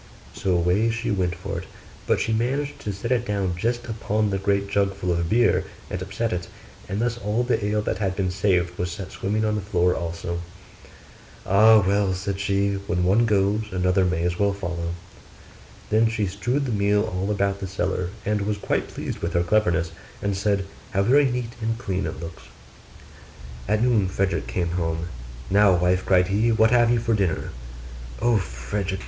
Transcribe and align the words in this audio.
So 0.33 0.53
away 0.55 0.89
she 0.89 1.11
went 1.11 1.35
for 1.35 1.59
it: 1.59 1.65
but 2.07 2.19
she 2.19 2.33
managed 2.33 2.79
to 2.79 2.91
set 2.91 3.11
it 3.11 3.23
down 3.23 3.55
just 3.55 3.85
upon 3.85 4.31
the 4.31 4.39
great 4.39 4.67
jug 4.67 4.95
full 4.95 5.11
of 5.11 5.29
beer, 5.29 5.65
and 5.91 6.01
upset 6.01 6.33
it; 6.33 6.47
and 6.89 6.99
thus 6.99 7.19
all 7.19 7.43
the 7.43 7.63
ale 7.63 7.83
that 7.83 7.99
had 7.99 8.15
been 8.15 8.31
saved 8.31 8.79
was 8.79 8.91
set 8.91 9.11
swimming 9.11 9.45
on 9.45 9.53
the 9.53 9.61
floor 9.61 9.93
also. 9.95 10.41
'Ah! 11.45 11.83
well,' 11.85 12.15
said 12.15 12.39
she, 12.39 12.73
'when 12.87 13.03
one 13.03 13.27
goes 13.27 13.65
another 13.71 14.03
may 14.03 14.23
as 14.23 14.39
well 14.39 14.53
follow.' 14.53 14.95
Then 15.91 16.09
she 16.09 16.25
strewed 16.25 16.65
the 16.65 16.71
meal 16.71 17.03
all 17.03 17.29
about 17.29 17.59
the 17.59 17.67
cellar, 17.67 18.09
and 18.25 18.41
was 18.41 18.57
quite 18.57 18.87
pleased 18.87 19.19
with 19.19 19.33
her 19.33 19.43
cleverness, 19.43 19.91
and 20.19 20.35
said, 20.35 20.65
'How 20.93 21.03
very 21.03 21.25
neat 21.29 21.53
and 21.61 21.77
clean 21.77 22.07
it 22.07 22.19
looks!' 22.19 22.45
At 23.67 23.83
noon 23.83 24.07
Frederick 24.07 24.47
came 24.47 24.71
home. 24.81 25.09
'Now, 25.51 25.75
wife,' 25.75 26.07
cried 26.07 26.29
he, 26.29 26.51
'what 26.51 26.71
have 26.71 26.89
you 26.89 26.97
for 26.97 27.13
dinner?' 27.13 27.51
'O 28.19 28.37
Frederick! 28.37 28.99